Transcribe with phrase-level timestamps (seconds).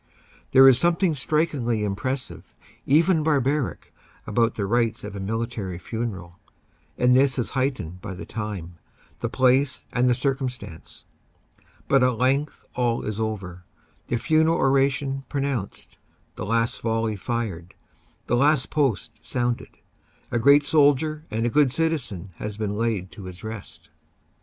[0.51, 2.55] There is something strikingly impressive,
[2.87, 3.91] even bar baric,
[4.25, 6.39] about the rites of a military funeral,
[6.97, 8.79] and this is height ened by the time,
[9.19, 11.05] the place and the circumstance.
[11.87, 13.63] But at length all is over;
[14.07, 15.99] the funeral oration pronounced,
[16.35, 17.75] the last volley fired,
[18.25, 19.69] the Last Post sounded;
[20.31, 23.91] a great soldier and good citizen has been laid to his rest.